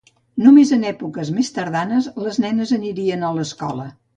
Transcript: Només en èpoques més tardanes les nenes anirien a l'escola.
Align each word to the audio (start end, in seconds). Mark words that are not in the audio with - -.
Només 0.45 0.71
en 0.77 0.85
èpoques 0.91 1.29
més 1.35 1.53
tardanes 1.57 2.09
les 2.29 2.41
nenes 2.47 2.75
anirien 2.79 3.27
a 3.29 3.31
l'escola. 3.39 3.91